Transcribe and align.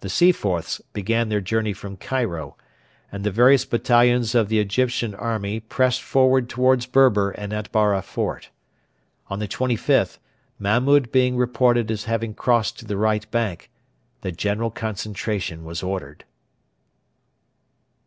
The 0.00 0.08
Seaforths 0.10 0.82
began 0.92 1.30
their 1.30 1.40
journey 1.40 1.72
from 1.72 1.96
Cairo, 1.96 2.54
and 3.10 3.24
the 3.24 3.30
various 3.30 3.64
battalions 3.64 4.34
of 4.34 4.50
the 4.50 4.58
Egyptian 4.60 5.14
army 5.14 5.58
pressed 5.58 6.02
forward 6.02 6.50
towards 6.50 6.84
Berber 6.84 7.30
and 7.30 7.50
Atbara 7.50 8.02
fort. 8.02 8.50
On 9.28 9.38
the 9.38 9.48
25th, 9.48 10.18
Mahmud 10.58 11.10
being 11.10 11.38
reported 11.38 11.90
as 11.90 12.04
having 12.04 12.34
crossed 12.34 12.78
to 12.80 12.84
the 12.84 12.98
right 12.98 13.26
bank, 13.30 13.70
the 14.20 14.32
general 14.32 14.70
concentration 14.70 15.64
was 15.64 15.82
ordered. 15.82 16.24